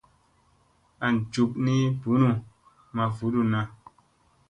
An 1.05 1.15
jup 1.33 1.51
ni 1.65 1.73
bunu 2.01 2.29
maa 2.95 3.09
vudunna. 3.15 3.59